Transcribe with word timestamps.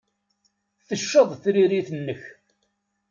Tecceḍ 0.87 1.29
tririt-nnek. 1.43 2.21